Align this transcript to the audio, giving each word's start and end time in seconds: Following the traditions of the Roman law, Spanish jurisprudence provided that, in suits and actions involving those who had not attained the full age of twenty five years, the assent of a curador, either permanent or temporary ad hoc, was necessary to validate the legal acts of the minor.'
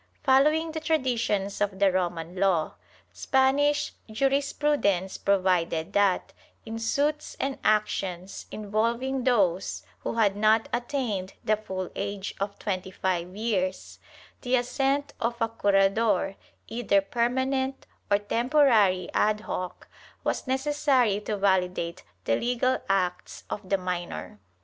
Following 0.23 0.71
the 0.71 0.79
traditions 0.79 1.61
of 1.61 1.77
the 1.77 1.91
Roman 1.91 2.35
law, 2.35 2.73
Spanish 3.13 3.93
jurisprudence 4.09 5.19
provided 5.19 5.93
that, 5.93 6.33
in 6.65 6.79
suits 6.79 7.37
and 7.39 7.59
actions 7.63 8.47
involving 8.49 9.23
those 9.25 9.83
who 9.99 10.15
had 10.15 10.35
not 10.35 10.67
attained 10.73 11.33
the 11.43 11.55
full 11.55 11.91
age 11.95 12.33
of 12.39 12.57
twenty 12.57 12.89
five 12.89 13.35
years, 13.35 13.99
the 14.41 14.55
assent 14.55 15.13
of 15.19 15.39
a 15.39 15.47
curador, 15.49 16.35
either 16.67 17.01
permanent 17.01 17.85
or 18.09 18.17
temporary 18.17 19.07
ad 19.13 19.41
hoc, 19.41 19.87
was 20.23 20.47
necessary 20.47 21.19
to 21.21 21.37
validate 21.37 22.01
the 22.25 22.35
legal 22.35 22.79
acts 22.89 23.43
of 23.51 23.69
the 23.69 23.77
minor.' 23.77 24.39